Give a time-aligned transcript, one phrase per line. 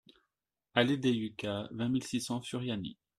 [0.73, 2.97] Allée des Yuccas, vingt mille six cents Furiani